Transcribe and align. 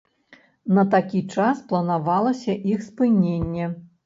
На 0.77 0.85
такі 0.95 1.21
час 1.35 1.61
планавалася 1.73 2.57
іх 2.73 2.83
спыненне. 2.89 3.71